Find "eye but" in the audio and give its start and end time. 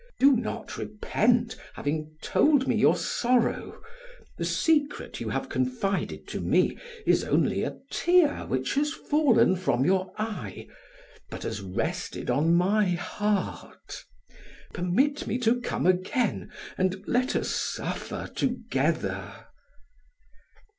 10.17-11.43